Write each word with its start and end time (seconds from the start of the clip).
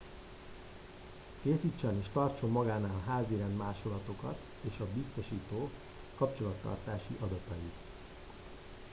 készítsen 1.43 1.95
és 1.99 2.05
tartson 2.13 2.49
magánál 2.49 3.03
házirend 3.07 3.55
másolatokat 3.57 4.39
és 4.61 4.79
a 4.79 4.87
biztosító 4.93 5.69
kapcsolattartási 6.17 7.17
adatait 7.19 7.73